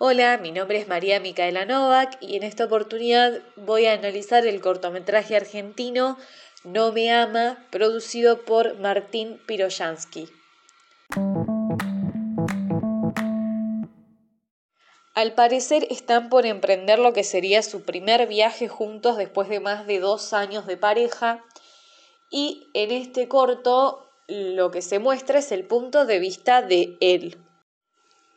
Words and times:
Hola, 0.00 0.38
mi 0.38 0.52
nombre 0.52 0.78
es 0.78 0.86
María 0.86 1.18
Micaela 1.18 1.64
Novak 1.64 2.18
y 2.20 2.36
en 2.36 2.44
esta 2.44 2.66
oportunidad 2.66 3.42
voy 3.56 3.86
a 3.86 3.94
analizar 3.94 4.46
el 4.46 4.60
cortometraje 4.60 5.34
argentino 5.34 6.16
No 6.62 6.92
me 6.92 7.10
ama, 7.10 7.66
producido 7.72 8.44
por 8.44 8.78
Martín 8.78 9.40
Piroyansky. 9.44 10.28
Al 15.16 15.34
parecer 15.34 15.88
están 15.90 16.28
por 16.28 16.46
emprender 16.46 17.00
lo 17.00 17.12
que 17.12 17.24
sería 17.24 17.64
su 17.64 17.82
primer 17.82 18.28
viaje 18.28 18.68
juntos 18.68 19.16
después 19.16 19.48
de 19.48 19.58
más 19.58 19.84
de 19.88 19.98
dos 19.98 20.32
años 20.32 20.64
de 20.68 20.76
pareja 20.76 21.44
y 22.30 22.68
en 22.72 22.92
este 22.92 23.26
corto 23.26 24.06
lo 24.28 24.70
que 24.70 24.80
se 24.80 25.00
muestra 25.00 25.40
es 25.40 25.50
el 25.50 25.66
punto 25.66 26.06
de 26.06 26.20
vista 26.20 26.62
de 26.62 26.96
él. 27.00 27.47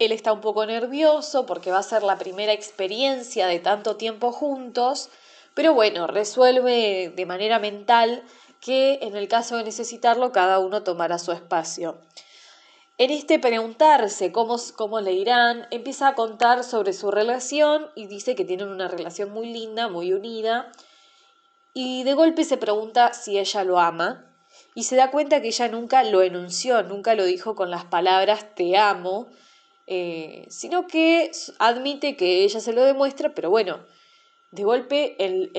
Él 0.01 0.11
está 0.11 0.33
un 0.33 0.41
poco 0.41 0.65
nervioso 0.65 1.45
porque 1.45 1.69
va 1.69 1.77
a 1.77 1.83
ser 1.83 2.01
la 2.01 2.17
primera 2.17 2.53
experiencia 2.53 3.45
de 3.45 3.59
tanto 3.59 3.97
tiempo 3.97 4.31
juntos, 4.31 5.11
pero 5.53 5.75
bueno, 5.75 6.07
resuelve 6.07 7.13
de 7.15 7.25
manera 7.27 7.59
mental 7.59 8.23
que 8.59 8.97
en 9.03 9.15
el 9.15 9.27
caso 9.27 9.57
de 9.57 9.63
necesitarlo 9.63 10.31
cada 10.31 10.57
uno 10.57 10.81
tomará 10.81 11.19
su 11.19 11.31
espacio. 11.31 11.99
En 12.97 13.11
este 13.11 13.37
preguntarse 13.37 14.31
cómo, 14.31 14.55
cómo 14.75 15.01
le 15.01 15.13
irán, 15.13 15.67
empieza 15.69 16.07
a 16.07 16.15
contar 16.15 16.63
sobre 16.63 16.93
su 16.93 17.11
relación 17.11 17.91
y 17.93 18.07
dice 18.07 18.33
que 18.33 18.43
tienen 18.43 18.69
una 18.69 18.87
relación 18.87 19.29
muy 19.29 19.53
linda, 19.53 19.87
muy 19.87 20.13
unida, 20.13 20.71
y 21.75 22.03
de 22.05 22.15
golpe 22.15 22.43
se 22.43 22.57
pregunta 22.57 23.13
si 23.13 23.37
ella 23.37 23.63
lo 23.63 23.79
ama 23.79 24.25
y 24.73 24.85
se 24.85 24.95
da 24.95 25.11
cuenta 25.11 25.43
que 25.43 25.49
ella 25.49 25.67
nunca 25.67 26.03
lo 26.03 26.23
enunció, 26.23 26.81
nunca 26.81 27.13
lo 27.13 27.23
dijo 27.23 27.53
con 27.53 27.69
las 27.69 27.85
palabras 27.85 28.55
te 28.55 28.77
amo, 28.77 29.27
eh, 29.87 30.45
sino 30.49 30.87
que 30.87 31.31
admite 31.59 32.15
que 32.15 32.43
ella 32.43 32.59
se 32.59 32.73
lo 32.73 32.83
demuestra, 32.83 33.33
pero 33.33 33.49
bueno, 33.49 33.85
de 34.51 34.63
golpe 34.63 35.15
el, 35.19 35.51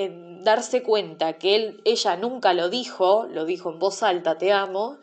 darse 0.45 0.83
cuenta 0.83 1.39
que 1.39 1.81
ella 1.85 2.17
nunca 2.17 2.53
lo 2.53 2.69
dijo, 2.69 3.27
lo 3.27 3.45
dijo 3.45 3.71
en 3.71 3.79
voz 3.79 4.03
alta, 4.03 4.39
te 4.39 4.53
amo, 4.53 4.99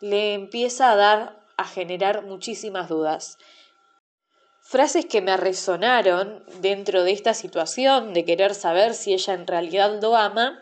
le 0.00 0.34
empieza 0.34 0.90
a 0.90 0.96
dar, 0.96 1.40
a 1.56 1.64
generar 1.64 2.24
muchísimas 2.24 2.88
dudas. 2.88 3.38
Frases 4.60 5.06
que 5.06 5.20
me 5.20 5.36
resonaron 5.36 6.44
dentro 6.60 7.02
de 7.02 7.12
esta 7.12 7.34
situación 7.34 8.12
de 8.12 8.24
querer 8.24 8.54
saber 8.54 8.94
si 8.94 9.12
ella 9.12 9.34
en 9.34 9.46
realidad 9.46 10.00
lo 10.00 10.16
ama. 10.16 10.60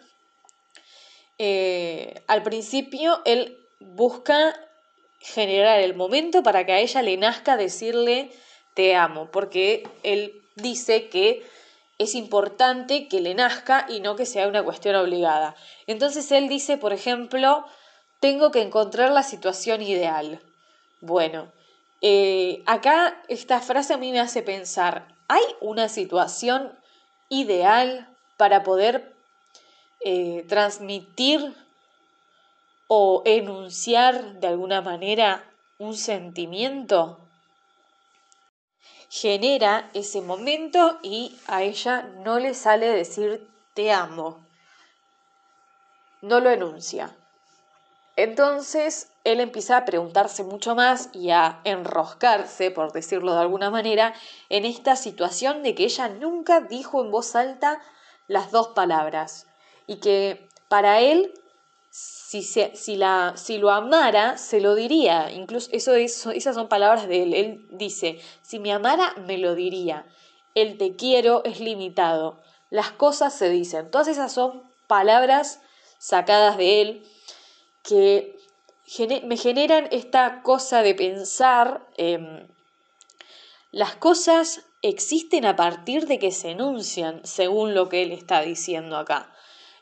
Eh, 1.38 2.22
al 2.26 2.42
principio 2.42 3.20
él 3.24 3.58
busca 3.80 4.54
generar 5.20 5.80
el 5.80 5.94
momento 5.94 6.42
para 6.42 6.64
que 6.64 6.72
a 6.72 6.78
ella 6.78 7.02
le 7.02 7.16
nazca 7.16 7.56
decirle 7.56 8.30
te 8.74 8.94
amo, 8.94 9.28
porque 9.30 9.88
él 10.02 10.40
dice 10.54 11.08
que 11.08 11.44
es 11.98 12.14
importante 12.14 13.08
que 13.08 13.20
le 13.20 13.34
nazca 13.34 13.86
y 13.88 14.00
no 14.00 14.14
que 14.14 14.24
sea 14.24 14.46
una 14.46 14.62
cuestión 14.62 14.94
obligada. 14.94 15.56
Entonces 15.86 16.30
él 16.30 16.48
dice, 16.48 16.78
por 16.78 16.92
ejemplo, 16.92 17.64
tengo 18.20 18.50
que 18.52 18.62
encontrar 18.62 19.10
la 19.10 19.24
situación 19.24 19.82
ideal. 19.82 20.40
Bueno, 21.00 21.52
eh, 22.00 22.62
acá 22.66 23.20
esta 23.28 23.60
frase 23.60 23.94
a 23.94 23.98
mí 23.98 24.12
me 24.12 24.20
hace 24.20 24.42
pensar, 24.42 25.08
¿hay 25.26 25.42
una 25.60 25.88
situación 25.88 26.78
ideal 27.28 28.08
para 28.36 28.62
poder 28.62 29.12
eh, 30.00 30.44
transmitir 30.48 31.54
o 32.88 33.22
enunciar 33.24 34.40
de 34.40 34.48
alguna 34.48 34.80
manera 34.80 35.44
un 35.78 35.94
sentimiento, 35.94 37.20
genera 39.10 39.90
ese 39.94 40.20
momento 40.20 40.98
y 41.02 41.38
a 41.46 41.62
ella 41.62 42.02
no 42.24 42.38
le 42.38 42.54
sale 42.54 42.88
decir 42.88 43.48
te 43.74 43.92
amo. 43.92 44.44
No 46.20 46.40
lo 46.40 46.50
enuncia. 46.50 47.14
Entonces 48.16 49.12
él 49.22 49.38
empieza 49.38 49.76
a 49.76 49.84
preguntarse 49.84 50.42
mucho 50.42 50.74
más 50.74 51.10
y 51.12 51.30
a 51.30 51.60
enroscarse, 51.62 52.72
por 52.72 52.92
decirlo 52.92 53.34
de 53.34 53.40
alguna 53.40 53.70
manera, 53.70 54.14
en 54.48 54.64
esta 54.64 54.96
situación 54.96 55.62
de 55.62 55.74
que 55.76 55.84
ella 55.84 56.08
nunca 56.08 56.60
dijo 56.60 57.04
en 57.04 57.12
voz 57.12 57.36
alta 57.36 57.80
las 58.26 58.50
dos 58.50 58.68
palabras 58.68 59.46
y 59.86 59.96
que 59.96 60.48
para 60.68 61.00
él 61.00 61.32
si, 62.28 62.42
si, 62.42 62.96
la, 62.96 63.32
si 63.36 63.56
lo 63.56 63.70
amara, 63.70 64.36
se 64.36 64.60
lo 64.60 64.74
diría. 64.74 65.32
Incluso 65.32 65.70
eso, 65.94 66.30
esas 66.30 66.54
son 66.54 66.68
palabras 66.68 67.08
de 67.08 67.22
él. 67.22 67.32
Él 67.32 67.66
dice, 67.70 68.20
si 68.42 68.58
me 68.58 68.70
amara, 68.70 69.14
me 69.26 69.38
lo 69.38 69.54
diría. 69.54 70.04
El 70.54 70.76
te 70.76 70.94
quiero 70.94 71.42
es 71.44 71.58
limitado. 71.58 72.38
Las 72.68 72.90
cosas 72.90 73.32
se 73.32 73.48
dicen. 73.48 73.90
Todas 73.90 74.08
esas 74.08 74.30
son 74.30 74.62
palabras 74.86 75.62
sacadas 75.96 76.58
de 76.58 76.82
él 76.82 77.02
que 77.82 78.38
me 79.24 79.38
generan 79.38 79.88
esta 79.90 80.42
cosa 80.42 80.82
de 80.82 80.94
pensar, 80.94 81.88
em, 81.96 82.46
las 83.70 83.96
cosas 83.96 84.66
existen 84.82 85.46
a 85.46 85.56
partir 85.56 86.06
de 86.06 86.18
que 86.18 86.30
se 86.30 86.50
enuncian, 86.50 87.22
según 87.24 87.74
lo 87.74 87.88
que 87.88 88.02
él 88.02 88.12
está 88.12 88.42
diciendo 88.42 88.98
acá. 88.98 89.32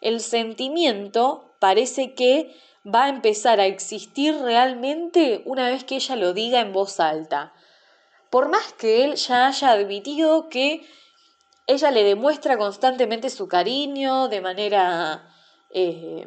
El 0.00 0.20
sentimiento 0.20 1.45
parece 1.58 2.14
que 2.14 2.54
va 2.86 3.04
a 3.04 3.08
empezar 3.08 3.60
a 3.60 3.66
existir 3.66 4.38
realmente 4.40 5.42
una 5.44 5.68
vez 5.68 5.84
que 5.84 5.96
ella 5.96 6.16
lo 6.16 6.32
diga 6.32 6.60
en 6.60 6.72
voz 6.72 7.00
alta. 7.00 7.52
Por 8.30 8.48
más 8.48 8.72
que 8.72 9.04
él 9.04 9.16
ya 9.16 9.48
haya 9.48 9.70
admitido 9.70 10.48
que 10.48 10.86
ella 11.66 11.90
le 11.90 12.04
demuestra 12.04 12.56
constantemente 12.56 13.30
su 13.30 13.48
cariño 13.48 14.28
de 14.28 14.40
manera 14.40 15.34
eh, 15.70 16.26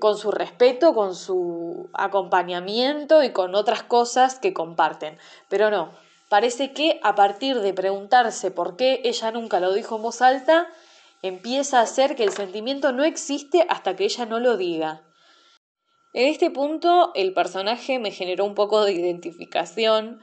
con 0.00 0.18
su 0.18 0.32
respeto, 0.32 0.94
con 0.94 1.14
su 1.14 1.88
acompañamiento 1.92 3.22
y 3.22 3.30
con 3.30 3.54
otras 3.54 3.82
cosas 3.84 4.38
que 4.40 4.52
comparten. 4.52 5.18
Pero 5.48 5.70
no, 5.70 5.92
parece 6.28 6.72
que 6.72 6.98
a 7.02 7.14
partir 7.14 7.60
de 7.60 7.72
preguntarse 7.72 8.50
por 8.50 8.76
qué 8.76 9.02
ella 9.04 9.30
nunca 9.30 9.60
lo 9.60 9.72
dijo 9.72 9.96
en 9.96 10.02
voz 10.02 10.22
alta, 10.22 10.68
empieza 11.22 11.80
a 11.80 11.86
ser 11.86 12.16
que 12.16 12.24
el 12.24 12.32
sentimiento 12.32 12.92
no 12.92 13.04
existe 13.04 13.66
hasta 13.68 13.96
que 13.96 14.04
ella 14.04 14.26
no 14.26 14.40
lo 14.40 14.56
diga. 14.56 15.02
En 16.12 16.28
este 16.28 16.50
punto 16.50 17.12
el 17.14 17.34
personaje 17.34 17.98
me 17.98 18.10
generó 18.10 18.44
un 18.44 18.54
poco 18.54 18.84
de 18.84 18.92
identificación 18.92 20.20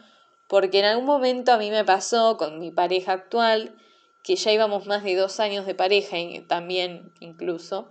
porque 0.48 0.80
en 0.80 0.86
algún 0.86 1.06
momento 1.06 1.52
a 1.52 1.58
mí 1.58 1.72
me 1.72 1.86
pasó 1.86 2.38
con 2.38 2.60
mi 2.60 2.72
pareja 2.72 3.14
actual, 3.14 3.76
que 4.24 4.36
ya 4.36 4.52
íbamos 4.52 4.86
más 4.86 5.04
de 5.04 5.16
dos 5.16 5.40
años 5.40 5.66
de 5.66 5.76
pareja 5.76 6.18
también 6.48 7.12
incluso, 7.20 7.90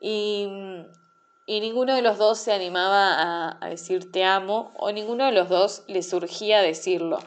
y, 0.00 0.48
y 1.46 1.60
ninguno 1.60 1.94
de 1.94 2.02
los 2.02 2.18
dos 2.18 2.38
se 2.38 2.52
animaba 2.52 3.14
a, 3.14 3.58
a 3.60 3.68
decir 3.68 4.10
te 4.10 4.24
amo 4.24 4.72
o 4.76 4.92
ninguno 4.92 5.26
de 5.26 5.32
los 5.32 5.48
dos 5.48 5.84
le 5.86 6.02
surgía 6.02 6.62
decirlo. 6.62 7.18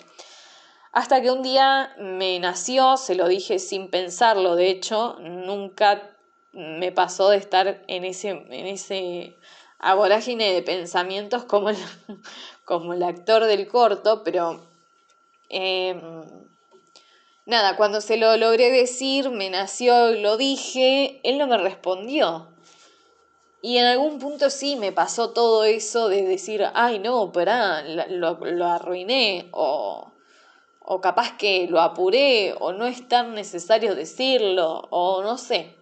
Hasta 0.92 1.22
que 1.22 1.30
un 1.30 1.44
día 1.44 1.94
me 2.00 2.40
nació, 2.40 2.98
se 2.98 3.14
lo 3.14 3.28
dije 3.28 3.60
sin 3.60 3.90
pensarlo, 3.90 4.56
de 4.56 4.72
hecho, 4.72 5.18
nunca 5.20 6.18
me 6.52 6.92
pasó 6.92 7.30
de 7.30 7.38
estar 7.38 7.84
en 7.88 8.06
ese, 8.06 8.30
en 8.30 8.66
ese 8.66 9.36
aborágine 9.78 10.52
de 10.52 10.64
pensamientos 10.64 11.44
como 11.44 11.70
el, 11.70 11.78
como 12.66 12.94
el 12.94 13.04
actor 13.04 13.46
del 13.46 13.68
corto, 13.68 14.24
pero 14.24 14.62
em, 15.50 16.02
nada, 17.46 17.76
cuando 17.76 18.02
se 18.02 18.18
lo 18.18 18.36
logré 18.38 18.72
decir, 18.72 19.30
me 19.30 19.52
nació, 19.52 20.12
lo 20.14 20.38
dije, 20.38 21.22
él 21.24 21.38
no 21.38 21.46
me 21.46 21.60
respondió. 21.60 22.48
Y 23.62 23.78
en 23.78 23.86
algún 23.86 24.18
punto 24.18 24.50
sí 24.50 24.76
me 24.76 24.92
pasó 24.92 25.32
todo 25.32 25.66
eso 25.66 26.08
de 26.10 26.24
decir, 26.24 26.66
ay 26.74 26.98
no, 26.98 27.32
pero 27.32 27.52
lo, 28.10 28.40
lo 28.40 28.66
arruiné, 28.66 29.50
o 29.52 30.14
o 30.92 31.02
capaz 31.02 31.38
que 31.38 31.68
lo 31.70 31.80
apuré, 31.82 32.56
o 32.60 32.74
no 32.74 32.88
es 32.88 33.08
tan 33.08 33.36
necesario 33.36 33.94
decirlo, 33.94 34.88
o 34.90 35.22
no 35.22 35.38
sé. 35.38 35.76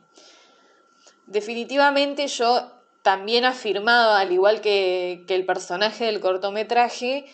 Definitivamente 1.28 2.28
yo 2.28 2.70
también 3.04 3.46
afirmaba, 3.46 4.20
al 4.20 4.34
igual 4.34 4.60
que, 4.60 5.24
que 5.26 5.36
el 5.36 5.46
personaje 5.46 6.04
del 6.04 6.20
cortometraje, 6.20 7.26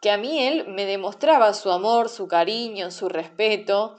que 0.00 0.10
a 0.10 0.16
mí 0.16 0.42
él 0.42 0.66
me 0.66 0.86
demostraba 0.86 1.54
su 1.54 1.70
amor, 1.70 2.08
su 2.08 2.26
cariño, 2.26 2.90
su 2.90 3.08
respeto, 3.08 3.96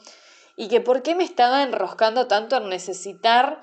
y 0.58 0.68
que 0.68 0.82
por 0.82 1.02
qué 1.02 1.16
me 1.16 1.24
estaba 1.24 1.64
enroscando 1.64 2.28
tanto 2.28 2.58
en 2.58 2.68
necesitar 2.68 3.62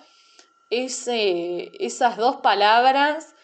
ese, 0.70 1.72
esas 1.84 2.16
dos 2.16 2.36
palabras 2.36 3.34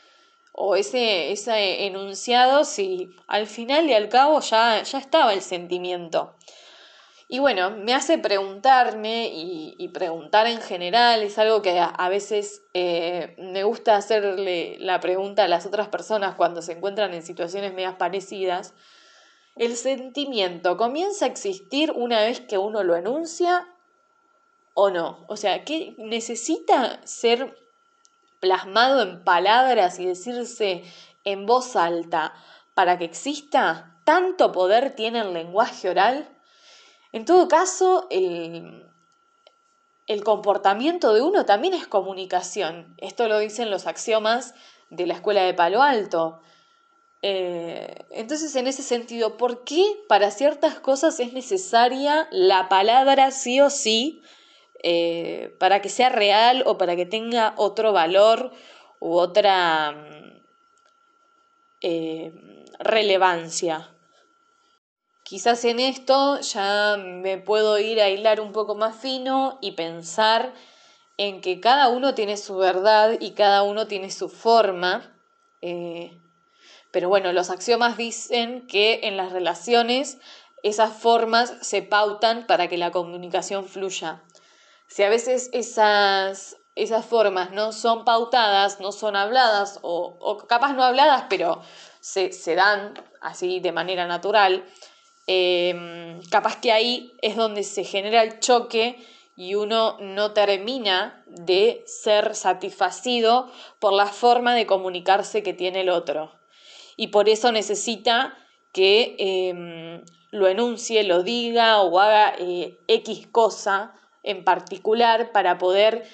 o 0.56 0.76
ese, 0.76 1.32
ese 1.32 1.84
enunciado 1.86 2.64
si 2.64 3.10
al 3.26 3.48
final 3.48 3.90
y 3.90 3.94
al 3.94 4.08
cabo 4.08 4.40
ya, 4.40 4.82
ya 4.84 4.98
estaba 4.98 5.32
el 5.32 5.42
sentimiento. 5.42 6.36
Y 7.26 7.40
bueno, 7.40 7.70
me 7.70 7.94
hace 7.94 8.18
preguntarme 8.18 9.30
y, 9.32 9.88
preguntar 9.88 10.46
en 10.46 10.60
general, 10.60 11.22
es 11.22 11.38
algo 11.38 11.62
que 11.62 11.80
a, 11.80 12.08
veces 12.08 12.62
eh, 12.74 13.34
me 13.38 13.64
gusta 13.64 13.96
hacerle 13.96 14.76
la 14.78 15.00
pregunta 15.00 15.44
a 15.44 15.48
las 15.48 15.66
otras 15.66 15.88
personas 15.88 16.36
cuando 16.36 16.62
se 16.62 16.72
encuentran 16.72 17.12
en 17.14 17.22
situaciones 17.22 17.74
medias 17.74 17.96
parecidas. 17.96 18.74
¿El 19.56 19.76
sentimiento 19.76 20.76
comienza 20.76 21.24
a 21.24 21.28
existir 21.28 21.90
una 21.92 22.20
vez 22.20 22.40
que 22.40 22.58
uno 22.58 22.84
lo 22.84 22.94
enuncia 22.94 23.66
o 24.74 24.90
no? 24.90 25.24
O 25.26 25.36
sea, 25.36 25.64
¿qué 25.64 25.94
necesita 25.98 27.00
ser 27.04 27.56
plasmado 28.44 29.00
en 29.00 29.24
palabras 29.24 29.98
y 29.98 30.04
decirse 30.04 30.84
en 31.24 31.46
voz 31.46 31.76
alta 31.76 32.34
para 32.74 32.98
que 32.98 33.06
exista? 33.06 33.96
¿Tanto 34.04 34.52
poder 34.52 34.94
tiene 34.94 35.20
el 35.20 35.32
lenguaje 35.32 35.88
oral? 35.88 36.28
En 37.12 37.24
todo 37.24 37.48
caso, 37.48 38.06
el, 38.10 38.86
el 40.06 40.22
comportamiento 40.24 41.14
de 41.14 41.22
uno 41.22 41.46
también 41.46 41.72
es 41.72 41.86
comunicación. 41.86 42.94
Esto 42.98 43.28
lo 43.28 43.38
dicen 43.38 43.70
los 43.70 43.86
axiomas 43.86 44.54
de 44.90 45.06
la 45.06 45.14
escuela 45.14 45.42
de 45.42 45.54
Palo 45.54 45.80
Alto. 45.80 46.42
Eh, 47.22 48.04
entonces, 48.10 48.54
en 48.56 48.66
ese 48.66 48.82
sentido, 48.82 49.38
¿por 49.38 49.64
qué 49.64 49.82
para 50.06 50.30
ciertas 50.30 50.80
cosas 50.80 51.18
es 51.18 51.32
necesaria 51.32 52.28
la 52.30 52.68
palabra 52.68 53.30
sí 53.30 53.62
o 53.62 53.70
sí 53.70 54.20
eh, 54.86 55.56
para 55.58 55.80
que 55.80 55.88
sea 55.88 56.10
real 56.10 56.62
o 56.66 56.76
para 56.76 56.94
que 56.94 57.06
tenga 57.06 57.54
otro 57.56 57.94
valor 57.94 58.52
u 59.00 59.14
otra 59.14 59.92
mm, 59.92 60.42
eh, 61.80 62.32
relevancia? 62.78 63.96
Quizás 65.22 65.64
en 65.64 65.80
esto 65.80 66.38
ya 66.40 66.98
me 66.98 67.38
puedo 67.38 67.78
ir 67.78 68.02
a 68.02 68.10
hilar 68.10 68.42
un 68.42 68.52
poco 68.52 68.74
más 68.74 68.94
fino 68.94 69.58
y 69.62 69.72
pensar 69.72 70.52
en 71.16 71.40
que 71.40 71.60
cada 71.60 71.88
uno 71.88 72.14
tiene 72.14 72.36
su 72.36 72.58
verdad 72.58 73.16
y 73.18 73.30
cada 73.30 73.62
uno 73.62 73.86
tiene 73.86 74.10
su 74.10 74.28
forma. 74.28 75.18
Pero 76.90 77.08
bueno, 77.08 77.32
los 77.32 77.48
axiomas 77.48 77.96
dicen 77.96 78.66
que 78.66 79.00
en 79.04 79.16
las 79.16 79.32
relaciones 79.32 80.18
esas 80.62 80.92
formas 80.94 81.54
se 81.60 81.82
pautan 81.82 82.46
para 82.46 82.68
que 82.68 82.78
la 82.78 82.90
comunicación 82.90 83.66
fluya. 83.66 84.22
Si 84.94 85.02
a 85.02 85.08
veces 85.08 85.50
esas, 85.52 86.56
esas 86.76 87.04
formas 87.04 87.50
no 87.50 87.72
son 87.72 88.04
pautadas, 88.04 88.78
no 88.78 88.92
son 88.92 89.16
habladas 89.16 89.80
o, 89.82 90.38
capaz 90.48 90.72
no 90.74 90.84
habladas, 90.84 91.24
pero 91.28 91.62
se, 91.98 92.30
dan 92.54 92.94
así 93.20 93.58
de 93.58 93.72
manera 93.72 94.06
natural, 94.06 94.64
em, 95.26 96.22
capaz 96.30 96.60
que 96.60 96.70
ahí 96.70 97.12
es 97.22 97.34
donde 97.34 97.64
se 97.64 97.82
genera 97.82 98.22
el 98.22 98.38
choque 98.38 99.04
y 99.34 99.56
uno 99.56 99.96
no 99.98 100.30
termina 100.30 101.24
de 101.26 101.82
ser 101.88 102.36
satisfacido 102.36 103.50
por 103.80 103.94
la 103.94 104.06
forma 104.06 104.54
de 104.54 104.64
comunicarse 104.64 105.42
que 105.42 105.54
tiene 105.54 105.80
el 105.80 105.90
otro. 105.90 106.38
Y 106.96 107.08
por 107.08 107.28
eso 107.28 107.50
necesita 107.50 108.38
que 108.70 109.16
em, 109.18 110.04
lo 110.30 110.46
enuncie, 110.46 111.02
lo 111.02 111.24
diga 111.24 111.80
o 111.80 111.98
haga 111.98 112.36
eh, 112.38 112.78
X 112.86 113.26
cosa 113.32 113.92
en 114.24 114.44
particular 114.44 115.30
para 115.32 115.58
poder 115.58 116.04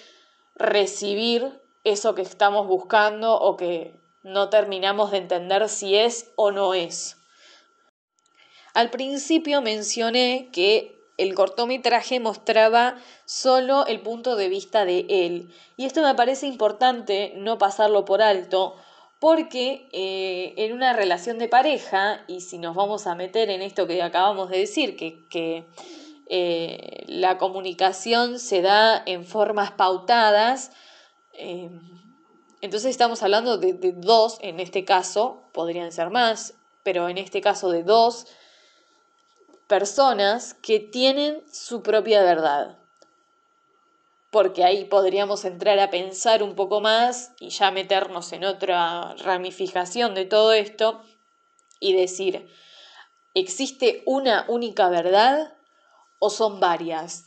recibir 0.55 1.61
eso 1.85 2.15
que 2.15 2.23
estamos 2.23 2.67
buscando 2.67 3.41
o 3.41 3.57
que 3.57 3.95
no 4.23 4.51
terminamos 4.51 5.11
de 5.11 5.19
entender 5.19 5.69
si 5.69 5.97
es 5.97 6.31
o 6.37 6.51
no 6.51 6.75
es. 6.75 7.17
Al 8.75 8.91
principio 8.91 9.63
mencioné 9.63 10.51
que 10.53 11.01
el 11.17 11.35
cortometraje 11.35 12.21
mostraba 12.21 12.97
solo 13.25 13.87
el 13.87 14.01
punto 14.01 14.37
de 14.37 14.49
vista 14.49 14.85
de 14.85 15.07
él 15.09 15.55
y 15.77 15.87
esto 15.87 16.03
me 16.03 16.15
parece 16.15 16.47
importante 16.47 17.33
no 17.37 17.57
pasarlo 17.57 18.05
por 18.05 18.21
alto 18.21 18.77
porque 19.21 19.87
eh, 19.93 20.55
en 20.57 20.73
una 20.73 20.95
relación 20.95 21.39
de 21.39 21.47
pareja, 21.47 22.25
y 22.27 22.41
si 22.41 22.57
nos 22.57 22.75
vamos 22.75 23.07
a 23.07 23.15
meter 23.15 23.51
en 23.51 23.61
esto 23.61 23.87
que 23.87 24.03
acabamos 24.03 24.49
de 24.49 24.59
decir, 24.59 24.97
que, 24.97 25.67
eh, 26.33 27.03
la 27.09 27.39
comunicación 27.39 28.39
se 28.39 28.63
da 28.63 29.03
en 29.05 29.27
formas 29.27 29.73
pautadas, 29.73 30.71
eh, 31.33 31.69
entonces 32.61 32.93
estamos 32.93 33.25
hablando 33.25 33.59
de, 33.59 33.73
de, 33.73 33.91
dos, 33.91 34.39
en 34.41 34.61
este 34.61 34.85
caso, 34.85 35.43
podrían 35.53 35.91
ser 35.91 36.11
más, 36.11 36.55
pero 36.85 37.09
en 37.09 37.19
este 37.19 37.41
caso 37.41 37.71
de 37.71 37.83
dos 37.83 38.29
personas 39.67 40.55
que 40.55 40.79
tienen 40.79 41.43
su 41.53 41.83
propia 41.83 42.23
verdad. 42.23 42.79
Porque 44.31 44.63
ahí 44.63 44.85
podríamos 44.85 45.45
entrar 45.45 45.81
a 45.81 45.91
pensar 45.91 46.45
un 46.45 46.55
poco 46.55 46.81
más 46.81 47.33
y 47.41 47.49
ya 47.49 47.73
meternos 47.73 48.33
en 48.33 48.45
otra 48.45 49.17
ramificación 49.17 50.15
de 50.15 50.27
todo 50.27 50.53
esto 50.53 51.03
y 51.81 51.93
decir, 51.93 52.49
¿existe 53.35 54.05
una 54.07 54.45
única 54.47 54.89
verdad 54.91 55.57
o 56.21 56.31
son 56.31 56.61
varias? 56.61 57.25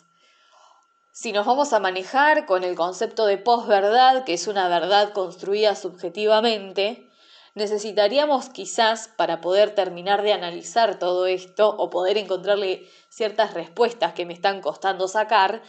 Si 1.12 1.34
nos 1.34 1.46
vamos 1.46 1.74
a 1.74 1.80
manejar 1.80 2.46
con 2.46 2.64
el 2.64 2.76
concepto 2.76 3.26
de 3.26 3.38
posverdad, 3.38 4.24
que 4.24 4.34
es 4.34 4.48
una 4.48 4.70
verdad 4.70 5.12
construida 5.12 5.76
subjetivamente, 5.76 7.12
necesitaríamos 7.56 8.48
quizás 8.50 9.10
para 9.10 9.42
poder 9.42 9.76
terminar 9.76 10.22
de 10.22 10.32
analizar 10.32 10.98
todo 10.98 11.26
esto 11.26 11.76
o 11.78 11.90
poder 11.90 12.18
encontrarle 12.18 12.90
ciertas 13.10 13.54
respuestas 13.54 14.14
que 14.14 14.26
me 14.26 14.34
están 14.34 14.62
costando 14.62 15.10
sacar, 15.10 15.62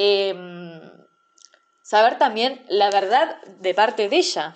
Em, 0.00 0.80
saber 1.82 2.18
también 2.18 2.64
la 2.68 2.88
verdad 2.88 3.42
de 3.58 3.74
parte 3.74 4.08
de 4.08 4.18
ella. 4.18 4.54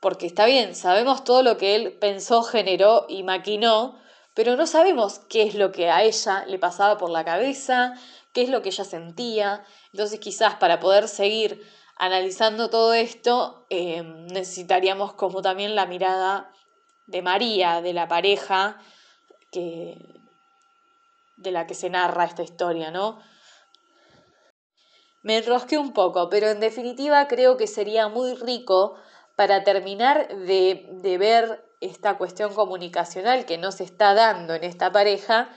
Porque 0.00 0.26
está 0.26 0.44
bien, 0.44 0.74
sabemos 0.74 1.24
todo 1.24 1.42
lo 1.42 1.56
que 1.56 1.76
él 1.76 1.96
pensó, 1.98 2.42
generó 2.42 3.06
y 3.08 3.22
maquinó, 3.22 3.98
pero 4.34 4.56
no 4.56 4.66
sabemos 4.66 5.20
qué 5.28 5.42
es 5.42 5.54
lo 5.54 5.72
que 5.72 5.90
a 5.90 6.02
ella 6.04 6.44
le 6.46 6.58
pasaba 6.58 6.96
por 6.98 7.10
la 7.10 7.24
cabeza, 7.24 7.94
qué 8.32 8.42
es 8.42 8.48
lo 8.48 8.62
que 8.62 8.68
ella 8.68 8.84
sentía. 8.84 9.64
Entonces 9.92 10.20
quizás 10.20 10.54
para 10.56 10.80
poder 10.80 11.08
seguir 11.08 11.66
analizando 11.96 12.70
todo 12.70 12.94
esto, 12.94 13.66
em, 13.70 14.26
necesitaríamos 14.28 15.12
como 15.14 15.42
también 15.42 15.74
la 15.74 15.86
mirada 15.86 16.52
de 17.06 17.22
María, 17.22 17.82
de 17.82 17.92
la 17.92 18.08
pareja 18.08 18.80
que, 19.50 19.98
de 21.36 21.50
la 21.50 21.66
que 21.66 21.74
se 21.74 21.90
narra 21.90 22.24
esta 22.24 22.42
historia, 22.42 22.90
¿no? 22.90 23.18
Me 25.22 25.36
enrosqué 25.38 25.76
un 25.76 25.92
poco, 25.92 26.30
pero 26.30 26.48
en 26.48 26.60
definitiva 26.60 27.26
creo 27.28 27.56
que 27.56 27.66
sería 27.66 28.08
muy 28.08 28.34
rico 28.34 28.94
para 29.36 29.64
terminar 29.64 30.28
de, 30.28 30.86
de 30.92 31.18
ver 31.18 31.69
esta 31.80 32.18
cuestión 32.18 32.54
comunicacional 32.54 33.46
que 33.46 33.58
no 33.58 33.72
se 33.72 33.84
está 33.84 34.14
dando 34.14 34.54
en 34.54 34.64
esta 34.64 34.92
pareja, 34.92 35.50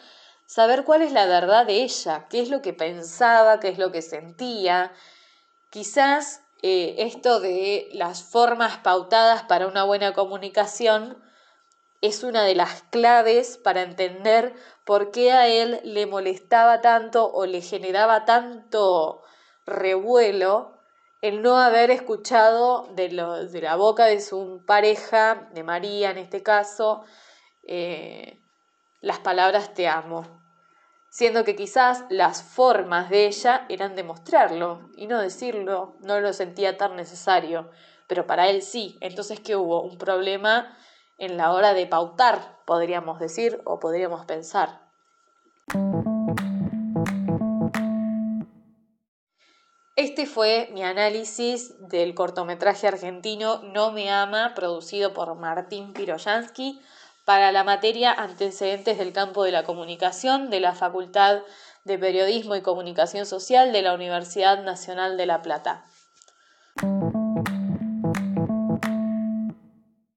saber 0.46 0.84
cuál 0.84 1.02
es 1.02 1.12
la 1.12 1.26
verdad 1.26 1.66
de 1.66 1.84
ella, 1.84 2.28
qué 2.30 2.42
es 2.42 2.50
lo 2.50 2.62
que 2.62 2.74
pensaba, 2.74 3.60
qué 3.60 3.70
es 3.70 3.78
lo 3.78 3.92
que 3.92 4.02
sentía. 4.02 4.94
Quizás 5.70 6.42
eh, 6.62 6.96
esto 7.00 7.40
de 7.40 7.90
las 7.94 8.24
formas 8.24 8.78
pautadas 8.78 9.44
para 9.44 9.68
una 9.68 9.84
buena 9.84 10.14
comunicación 10.14 11.22
es 12.02 12.24
una 12.24 12.44
de 12.44 12.56
las 12.56 12.84
claves 12.84 13.58
para 13.58 13.82
entender 13.82 14.54
por 14.86 15.12
qué 15.12 15.32
a 15.32 15.48
él 15.48 15.80
le 15.84 16.06
molestaba 16.06 16.82
tanto 16.82 17.32
o 17.32 17.46
le 17.46 17.62
generaba 17.62 18.26
tanto 18.26 19.24
revuelo 19.66 20.73
el 21.24 21.42
no 21.42 21.58
haber 21.58 21.90
escuchado 21.90 22.90
de, 22.96 23.10
la 23.10 23.76
boca 23.78 24.08
de 24.08 24.20
su 24.20 24.62
pareja, 24.68 25.48
de 25.54 25.64
María 25.64 26.12
en 26.12 26.18
este 26.18 26.44
caso, 26.44 27.06
eh, 27.66 28.42
las 29.00 29.20
palabras 29.20 29.74
te 29.74 29.88
amo, 29.88 30.26
siendo 31.10 31.46
que 31.46 31.56
quizás 31.56 32.04
las 32.10 32.44
formas 32.44 33.10
de 33.10 33.28
ella 33.28 33.66
eran 33.70 33.96
demostrarlo 33.96 34.90
y 34.98 35.08
no 35.08 35.22
decirlo, 35.22 35.96
no 36.02 36.20
lo 36.20 36.34
sentía 36.34 36.76
tan 36.76 36.98
necesario, 36.98 37.72
pero 38.10 38.28
para 38.28 38.50
él 38.50 38.62
sí, 38.62 38.98
entonces 39.00 39.40
que 39.40 39.56
hubo 39.56 39.82
un 39.82 39.98
problema 39.98 40.78
en 41.18 41.38
la 41.38 41.54
hora 41.54 41.74
de 41.74 41.88
pautar, 41.88 42.60
podríamos 42.66 43.20
decir 43.20 43.62
o 43.64 43.80
podríamos 43.80 44.26
pensar. 44.26 44.82
Este 49.96 50.26
fue 50.26 50.70
mi 50.74 50.82
análisis 50.84 51.76
del 51.88 52.16
cortometraje 52.16 52.88
argentino 52.88 53.62
No 53.62 53.92
me 53.92 54.10
ama, 54.10 54.54
producido 54.56 55.14
por 55.14 55.36
Martín 55.36 55.94
Piroyansky 55.94 56.82
para 57.26 57.52
la 57.52 57.64
materia 57.64 58.12
Antecedentes 58.12 58.98
del 58.98 59.14
campo 59.14 59.44
de 59.44 59.52
la 59.52 59.64
comunicación 59.64 60.50
de 60.50 60.62
la 60.62 60.74
Facultad 60.74 61.42
de 61.84 62.00
Periodismo 62.00 62.56
y 62.56 62.64
Comunicación 62.64 63.28
Social 63.28 63.72
de 63.72 63.84
la 63.84 63.94
Universidad 63.94 64.64
Nacional 64.64 65.16
de 65.16 65.28
La 65.28 65.44
Plata. 65.44 65.86